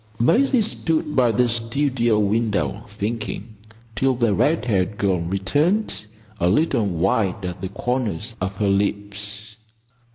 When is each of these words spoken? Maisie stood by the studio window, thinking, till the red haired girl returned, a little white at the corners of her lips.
Maisie 0.19 0.63
stood 0.63 1.15
by 1.15 1.31
the 1.31 1.47
studio 1.47 2.17
window, 2.17 2.85
thinking, 2.87 3.55
till 3.95 4.15
the 4.15 4.33
red 4.33 4.65
haired 4.65 4.97
girl 4.97 5.19
returned, 5.21 6.07
a 6.39 6.49
little 6.49 6.87
white 6.87 7.45
at 7.45 7.61
the 7.61 7.69
corners 7.69 8.35
of 8.41 8.55
her 8.55 8.67
lips. 8.67 9.57